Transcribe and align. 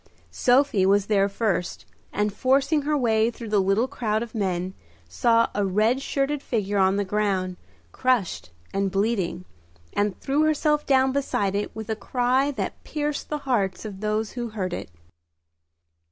Sophie 0.31 0.83
was 0.83 1.05
there 1.05 1.29
first, 1.29 1.85
and 2.11 2.33
forcing 2.33 2.81
her 2.81 2.97
way 2.97 3.29
through 3.29 3.49
the 3.49 3.61
little 3.61 3.87
crowd 3.87 4.23
of 4.23 4.33
men, 4.33 4.73
saw 5.07 5.47
a 5.53 5.63
red 5.63 6.01
shirted 6.01 6.41
figure 6.41 6.79
on 6.79 6.95
the 6.95 7.05
ground, 7.05 7.55
crushed 7.91 8.49
and 8.73 8.89
bleeding, 8.89 9.45
and 9.93 10.19
threw 10.19 10.41
herself 10.41 10.87
down 10.87 11.11
beside 11.11 11.53
it 11.53 11.75
with 11.75 11.87
a 11.87 11.95
cry 11.95 12.49
that 12.49 12.83
pierced 12.83 13.29
the 13.29 13.37
hearts 13.45 13.85
of 13.85 13.99
those 13.99 14.31
who 14.31 14.49
heard 14.49 14.73
it. 14.73 14.89